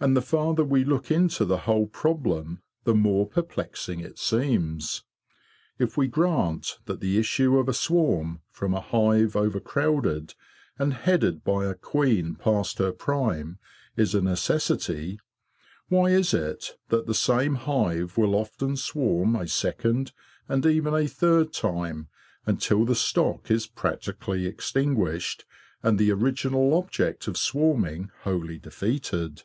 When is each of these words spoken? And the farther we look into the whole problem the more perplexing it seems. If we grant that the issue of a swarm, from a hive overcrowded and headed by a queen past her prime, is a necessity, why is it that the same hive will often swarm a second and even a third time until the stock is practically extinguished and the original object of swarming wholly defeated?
And 0.00 0.16
the 0.16 0.22
farther 0.22 0.64
we 0.64 0.82
look 0.82 1.12
into 1.12 1.44
the 1.44 1.56
whole 1.68 1.86
problem 1.86 2.62
the 2.82 2.96
more 2.96 3.28
perplexing 3.28 4.00
it 4.00 4.18
seems. 4.18 5.04
If 5.78 5.96
we 5.96 6.08
grant 6.08 6.80
that 6.86 6.98
the 6.98 7.16
issue 7.16 7.56
of 7.58 7.68
a 7.68 7.72
swarm, 7.72 8.40
from 8.50 8.74
a 8.74 8.80
hive 8.80 9.36
overcrowded 9.36 10.34
and 10.80 10.94
headed 10.94 11.44
by 11.44 11.66
a 11.66 11.76
queen 11.76 12.34
past 12.34 12.78
her 12.78 12.90
prime, 12.90 13.60
is 13.96 14.16
a 14.16 14.20
necessity, 14.20 15.20
why 15.86 16.06
is 16.10 16.34
it 16.34 16.76
that 16.88 17.06
the 17.06 17.14
same 17.14 17.54
hive 17.54 18.16
will 18.18 18.34
often 18.34 18.76
swarm 18.76 19.36
a 19.36 19.46
second 19.46 20.10
and 20.48 20.66
even 20.66 20.92
a 20.92 21.06
third 21.06 21.52
time 21.52 22.08
until 22.46 22.84
the 22.84 22.96
stock 22.96 23.48
is 23.48 23.68
practically 23.68 24.44
extinguished 24.44 25.44
and 25.84 26.00
the 26.00 26.10
original 26.10 26.74
object 26.76 27.28
of 27.28 27.36
swarming 27.38 28.10
wholly 28.22 28.58
defeated? 28.58 29.44